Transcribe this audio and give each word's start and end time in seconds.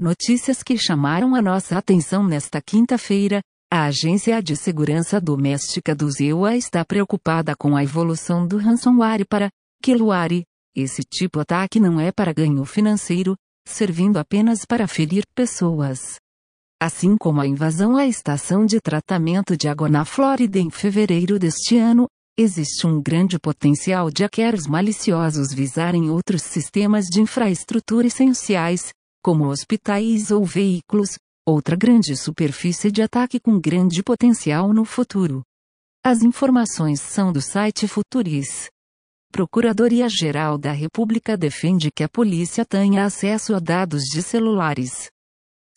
Notícias 0.00 0.62
que 0.62 0.78
chamaram 0.78 1.34
a 1.34 1.42
nossa 1.42 1.76
atenção 1.76 2.26
nesta 2.26 2.58
quinta-feira. 2.62 3.42
A 3.70 3.84
Agência 3.84 4.42
de 4.42 4.56
Segurança 4.56 5.20
Doméstica 5.20 5.94
do 5.94 6.10
ZEUA 6.10 6.56
está 6.56 6.82
preocupada 6.86 7.54
com 7.54 7.76
a 7.76 7.84
evolução 7.84 8.46
do 8.46 8.56
ransomware 8.56 9.26
para 9.28 9.50
Kilware. 9.82 10.42
Esse 10.74 11.02
tipo 11.02 11.40
de 11.40 11.42
ataque 11.42 11.78
não 11.78 12.00
é 12.00 12.10
para 12.10 12.32
ganho 12.32 12.64
financeiro, 12.64 13.36
servindo 13.68 14.16
apenas 14.16 14.64
para 14.64 14.88
ferir 14.88 15.22
pessoas. 15.34 16.16
Assim 16.80 17.14
como 17.14 17.42
a 17.42 17.46
invasão 17.46 17.94
à 17.94 18.06
estação 18.06 18.64
de 18.64 18.80
tratamento 18.80 19.54
de 19.54 19.68
água 19.68 19.90
na 19.90 20.06
Flórida 20.06 20.58
em 20.58 20.70
fevereiro 20.70 21.38
deste 21.38 21.76
ano, 21.76 22.08
existe 22.38 22.86
um 22.86 23.02
grande 23.02 23.38
potencial 23.38 24.10
de 24.10 24.22
hackers 24.22 24.66
maliciosos 24.66 25.52
visarem 25.52 26.08
outros 26.08 26.40
sistemas 26.40 27.04
de 27.04 27.20
infraestrutura 27.20 28.06
essenciais, 28.06 28.94
como 29.22 29.46
hospitais 29.46 30.30
ou 30.30 30.44
veículos, 30.44 31.18
outra 31.46 31.76
grande 31.76 32.16
superfície 32.16 32.90
de 32.90 33.02
ataque 33.02 33.38
com 33.40 33.60
grande 33.60 34.02
potencial 34.02 34.72
no 34.72 34.84
futuro. 34.84 35.42
As 36.04 36.22
informações 36.22 37.00
são 37.00 37.32
do 37.32 37.40
site 37.40 37.86
Futuris. 37.86 38.68
Procuradoria-Geral 39.32 40.58
da 40.58 40.72
República 40.72 41.36
defende 41.36 41.90
que 41.94 42.02
a 42.02 42.08
polícia 42.08 42.64
tenha 42.64 43.04
acesso 43.04 43.54
a 43.54 43.60
dados 43.60 44.02
de 44.04 44.22
celulares. 44.22 45.10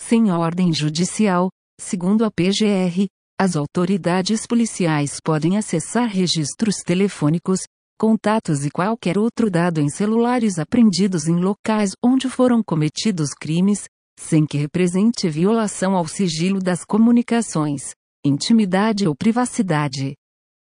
Sem 0.02 0.32
ordem 0.32 0.74
judicial, 0.74 1.50
segundo 1.80 2.26
a 2.26 2.32
PGR, 2.32 3.08
as 3.40 3.56
autoridades 3.56 4.48
policiais 4.48 5.20
podem 5.24 5.58
acessar 5.58 6.08
registros 6.08 6.78
telefônicos, 6.86 7.62
contatos 7.98 8.66
e 8.66 8.72
qualquer 8.72 9.18
outro 9.18 9.50
dado 9.50 9.80
em 9.80 9.90
celulares 9.90 10.60
apreendidos 10.60 11.28
em 11.28 11.36
locais 11.36 11.92
onde 12.04 12.30
foram 12.30 12.64
cometidos 12.64 13.34
crimes, 13.34 13.86
sem 14.20 14.46
que 14.46 14.58
represente 14.58 15.30
violação 15.30 15.96
ao 15.96 16.08
sigilo 16.08 16.60
das 16.60 16.84
comunicações, 16.86 17.94
intimidade 18.26 19.08
ou 19.08 19.16
privacidade. 19.16 20.16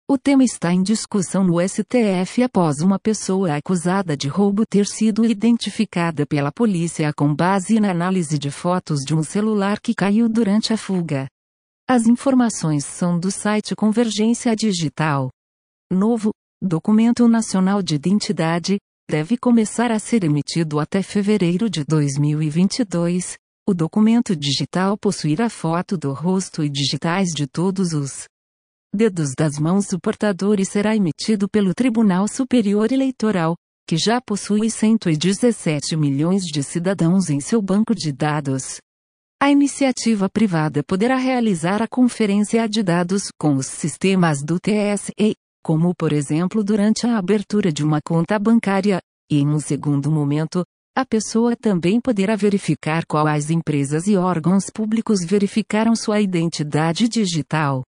O 0.07 0.19
tema 0.19 0.43
está 0.43 0.71
em 0.71 0.83
discussão 0.83 1.43
no 1.43 1.55
STF 1.59 2.43
após 2.43 2.79
uma 2.79 2.99
pessoa 2.99 3.55
acusada 3.55 4.15
de 4.15 4.27
roubo 4.27 4.63
ter 4.63 4.85
sido 4.85 5.25
identificada 5.25 6.27
pela 6.27 6.51
polícia 6.51 7.11
com 7.11 7.33
base 7.33 7.79
na 7.79 7.89
análise 7.89 8.37
de 8.37 8.51
fotos 8.51 8.99
de 8.99 9.15
um 9.15 9.23
celular 9.23 9.79
que 9.79 9.95
caiu 9.95 10.29
durante 10.29 10.71
a 10.71 10.77
fuga. 10.77 11.27
As 11.87 12.05
informações 12.05 12.85
são 12.85 13.19
do 13.19 13.31
site 13.31 13.75
Convergência 13.75 14.55
Digital. 14.55 15.31
Novo, 15.91 16.31
Documento 16.61 17.27
Nacional 17.27 17.83
de 17.83 17.95
Identidade, 17.95 18.77
deve 19.09 19.37
começar 19.37 19.91
a 19.91 19.99
ser 19.99 20.23
emitido 20.23 20.79
até 20.79 21.03
fevereiro 21.03 21.69
de 21.69 21.83
2022. 21.83 23.35
O 23.67 23.73
documento 23.73 24.35
digital 24.35 24.97
possuirá 24.97 25.49
foto 25.49 25.97
do 25.97 26.13
rosto 26.13 26.63
e 26.63 26.69
digitais 26.69 27.29
de 27.35 27.45
todos 27.45 27.91
os 27.91 28.25
dedos 28.95 29.33
das 29.37 29.59
mãos 29.59 29.87
do 29.87 29.99
portador 29.99 30.59
e 30.59 30.65
será 30.65 30.95
emitido 30.95 31.49
pelo 31.49 31.73
Tribunal 31.73 32.25
Superior 32.27 32.89
Eleitoral, 32.89 33.55
que 33.85 33.97
já 33.97 34.21
possui 34.21 34.69
117 34.69 35.97
milhões 35.97 36.43
de 36.43 36.63
cidadãos 36.63 37.29
em 37.29 37.41
seu 37.41 37.61
banco 37.61 37.93
de 37.93 38.13
dados. 38.13 38.77
A 39.41 39.51
iniciativa 39.51 40.29
privada 40.29 40.81
poderá 40.81 41.17
realizar 41.17 41.81
a 41.81 41.87
conferência 41.87 42.67
de 42.69 42.81
dados 42.81 43.23
com 43.37 43.55
os 43.55 43.67
sistemas 43.67 44.41
do 44.41 44.57
TSE, 44.57 45.35
como 45.65 45.95
por 45.95 46.13
exemplo 46.13 46.63
durante 46.63 47.07
a 47.07 47.17
abertura 47.17 47.73
de 47.73 47.83
uma 47.83 47.99
conta 47.99 48.37
bancária, 48.37 49.01
e 49.31 49.39
em 49.39 49.47
um 49.47 49.59
segundo 49.59 50.11
momento, 50.11 50.63
a 50.95 51.03
pessoa 51.03 51.55
também 51.55 51.99
poderá 51.99 52.35
verificar 52.35 53.03
quais 53.07 53.49
empresas 53.49 54.05
e 54.05 54.15
órgãos 54.15 54.69
públicos 54.69 55.25
verificaram 55.25 55.95
sua 55.95 56.21
identidade 56.21 57.09
digital. 57.09 57.83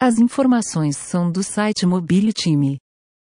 As 0.00 0.18
informações 0.18 0.96
são 0.96 1.30
do 1.30 1.44
site 1.44 1.86
Mobility. 1.86 2.56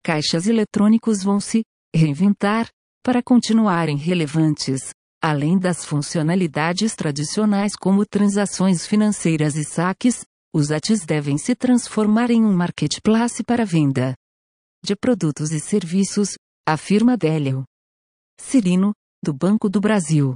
Caixas 0.01 0.47
eletrônicos 0.47 1.21
vão 1.21 1.41
se 1.41 1.63
reinventar 1.93 2.69
para 3.03 3.21
continuarem 3.21 3.97
relevantes, 3.97 4.91
além 5.21 5.59
das 5.59 5.83
funcionalidades 5.83 6.95
tradicionais 6.95 7.75
como 7.75 8.05
transações 8.05 8.87
financeiras 8.87 9.57
e 9.57 9.65
saques, 9.65 10.23
os 10.53 10.71
ATs 10.71 11.03
devem 11.05 11.37
se 11.37 11.55
transformar 11.55 12.29
em 12.29 12.43
um 12.45 12.53
marketplace 12.53 13.43
para 13.43 13.65
venda 13.65 14.13
de 14.85 14.95
produtos 14.95 15.51
e 15.51 15.59
serviços, 15.59 16.37
afirma 16.67 17.17
Délio 17.17 17.63
Cirino, 18.39 18.93
do 19.23 19.33
Banco 19.33 19.69
do 19.69 19.79
Brasil. 19.79 20.35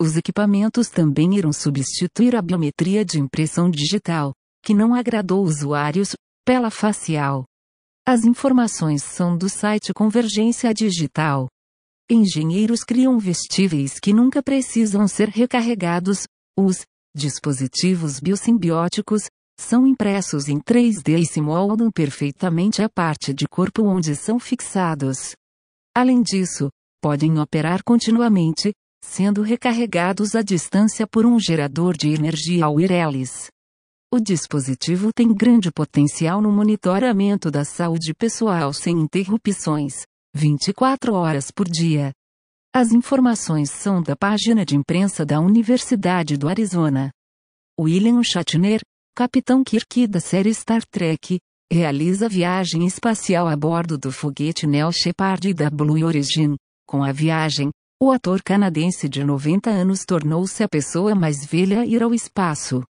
Os 0.00 0.16
equipamentos 0.16 0.90
também 0.90 1.36
irão 1.36 1.52
substituir 1.52 2.34
a 2.34 2.42
biometria 2.42 3.04
de 3.04 3.18
impressão 3.18 3.70
digital, 3.70 4.34
que 4.62 4.74
não 4.74 4.94
agradou 4.94 5.42
usuários, 5.44 6.14
pela 6.44 6.70
facial. 6.70 7.44
As 8.06 8.24
informações 8.24 9.02
são 9.02 9.38
do 9.38 9.48
site 9.48 9.94
Convergência 9.94 10.74
Digital. 10.74 11.48
Engenheiros 12.10 12.84
criam 12.84 13.18
vestíveis 13.18 13.98
que 14.00 14.12
nunca 14.12 14.42
precisam 14.42 15.08
ser 15.08 15.28
recarregados. 15.28 16.24
Os 16.58 16.84
dispositivos 17.14 18.20
biosimbióticos 18.20 19.28
são 19.58 19.86
impressos 19.86 20.48
em 20.48 20.60
3D 20.60 21.20
e 21.20 21.26
se 21.26 21.40
moldam 21.40 21.90
perfeitamente 21.90 22.82
a 22.82 22.88
parte 22.88 23.32
de 23.32 23.48
corpo 23.48 23.82
onde 23.84 24.14
são 24.14 24.38
fixados. 24.38 25.34
Além 25.94 26.22
disso, 26.22 26.68
podem 27.00 27.38
operar 27.38 27.82
continuamente, 27.82 28.72
sendo 29.02 29.42
recarregados 29.42 30.34
à 30.34 30.42
distância 30.42 31.06
por 31.06 31.24
um 31.24 31.38
gerador 31.40 31.96
de 31.96 32.10
energia 32.10 32.68
wireless. 32.68 33.48
O 34.12 34.20
dispositivo 34.20 35.10
tem 35.12 35.34
grande 35.34 35.70
potencial 35.72 36.40
no 36.40 36.52
monitoramento 36.52 37.50
da 37.50 37.64
saúde 37.64 38.14
pessoal 38.14 38.72
sem 38.72 38.96
interrupções, 38.98 40.02
24 40.34 41.14
horas 41.14 41.50
por 41.50 41.66
dia. 41.66 42.12
As 42.74 42.92
informações 42.92 43.70
são 43.70 44.02
da 44.02 44.14
página 44.14 44.64
de 44.64 44.76
imprensa 44.76 45.24
da 45.24 45.40
Universidade 45.40 46.36
do 46.36 46.48
Arizona. 46.48 47.10
William 47.80 48.22
Shatner, 48.22 48.80
Capitão 49.18 49.64
Kirk 49.64 50.06
da 50.06 50.20
série 50.20 50.52
Star 50.52 50.84
Trek, 50.84 51.38
realiza 51.72 52.28
viagem 52.28 52.86
espacial 52.86 53.48
a 53.48 53.56
bordo 53.56 53.96
do 53.96 54.12
foguete 54.12 54.66
Neo 54.66 54.92
Shepard 54.92 55.54
da 55.54 55.70
Blue 55.70 56.04
Origin. 56.04 56.54
Com 56.86 57.02
a 57.02 57.12
viagem, 57.12 57.70
o 57.98 58.10
ator 58.10 58.42
canadense 58.42 59.08
de 59.08 59.24
90 59.24 59.70
anos 59.70 60.04
tornou-se 60.06 60.62
a 60.62 60.68
pessoa 60.68 61.14
mais 61.14 61.46
velha 61.46 61.80
a 61.80 61.86
ir 61.86 62.02
ao 62.02 62.12
espaço. 62.12 62.82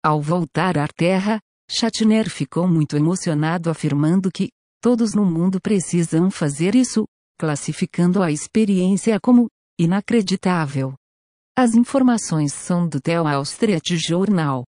Ao 0.00 0.22
voltar 0.22 0.78
à 0.78 0.86
Terra, 0.86 1.40
Shatner 1.68 2.30
ficou 2.30 2.68
muito 2.68 2.96
emocionado 2.96 3.68
afirmando 3.68 4.30
que 4.30 4.50
todos 4.80 5.12
no 5.12 5.24
mundo 5.24 5.58
precisam 5.60 6.30
fazer 6.30 6.76
isso, 6.76 7.04
classificando 7.36 8.22
a 8.22 8.30
experiência 8.30 9.18
como 9.20 9.48
inacreditável. 9.76 10.94
As 11.58 11.74
informações 11.74 12.52
são 12.52 12.88
do 12.88 13.00
The 13.00 13.20
Wall 13.20 13.42
Journal. 13.84 14.62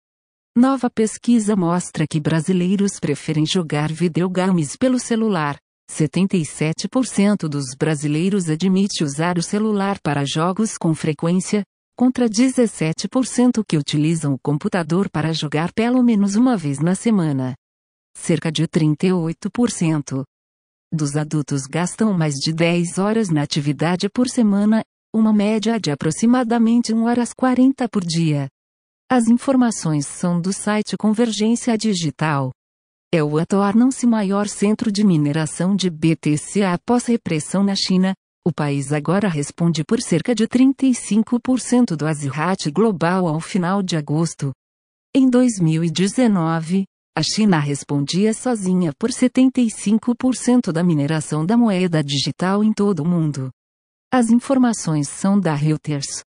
Nova 0.56 0.88
pesquisa 0.88 1.56
mostra 1.56 2.06
que 2.06 2.20
brasileiros 2.20 3.00
preferem 3.00 3.44
jogar 3.44 3.90
videogames 3.90 4.76
pelo 4.76 5.00
celular. 5.00 5.58
77% 5.90 7.48
dos 7.48 7.74
brasileiros 7.76 8.48
admite 8.48 9.02
usar 9.02 9.36
o 9.36 9.42
celular 9.42 9.98
para 10.00 10.24
jogos 10.24 10.78
com 10.78 10.94
frequência, 10.94 11.64
contra 11.98 12.28
17% 12.28 13.64
que 13.68 13.76
utilizam 13.76 14.34
o 14.34 14.38
computador 14.38 15.10
para 15.10 15.32
jogar 15.32 15.72
pelo 15.72 16.00
menos 16.04 16.36
uma 16.36 16.56
vez 16.56 16.78
na 16.78 16.94
semana. 16.94 17.56
Cerca 18.16 18.52
de 18.52 18.68
38% 18.68 20.22
dos 20.92 21.16
adultos 21.16 21.62
gastam 21.66 22.12
mais 22.16 22.34
de 22.34 22.52
10 22.52 22.98
horas 22.98 23.28
na 23.28 23.42
atividade 23.42 24.08
por 24.08 24.28
semana, 24.28 24.84
uma 25.12 25.32
média 25.32 25.80
de 25.80 25.90
aproximadamente 25.90 26.94
1 26.94 27.02
horas 27.02 27.32
40 27.32 27.88
por 27.88 28.04
dia. 28.04 28.48
As 29.16 29.28
informações 29.28 30.08
são 30.08 30.40
do 30.40 30.52
site 30.52 30.96
Convergência 30.96 31.78
Digital. 31.78 32.50
EUA 33.14 33.46
tornam-se 33.46 34.08
maior 34.08 34.48
centro 34.48 34.90
de 34.90 35.04
mineração 35.04 35.76
de 35.76 35.88
BTC 35.88 36.64
após 36.64 37.06
repressão 37.06 37.62
na 37.62 37.76
China. 37.76 38.12
O 38.44 38.52
país 38.52 38.92
agora 38.92 39.28
responde 39.28 39.84
por 39.84 40.02
cerca 40.02 40.34
de 40.34 40.48
35% 40.48 41.94
do 41.94 42.08
Azirat 42.08 42.68
global 42.72 43.28
ao 43.28 43.38
final 43.38 43.84
de 43.84 43.96
agosto. 43.96 44.50
Em 45.14 45.30
2019, 45.30 46.84
a 47.16 47.22
China 47.22 47.60
respondia 47.60 48.34
sozinha 48.34 48.92
por 48.98 49.10
75% 49.10 50.72
da 50.72 50.82
mineração 50.82 51.46
da 51.46 51.56
moeda 51.56 52.02
digital 52.02 52.64
em 52.64 52.72
todo 52.72 53.04
o 53.04 53.08
mundo. 53.08 53.48
As 54.12 54.30
informações 54.30 55.08
são 55.08 55.38
da 55.38 55.54
Reuters. 55.54 56.24